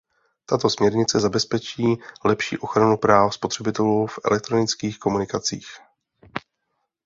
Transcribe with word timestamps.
Tato 0.45 0.69
směrnice 0.69 1.19
zabezpečí 1.19 1.83
lepší 2.25 2.57
ochranu 2.57 2.97
práv 2.97 3.33
spotřebitelů 3.33 4.07
v 4.07 4.19
elektronických 4.25 4.99
komunikacích. 4.99 5.67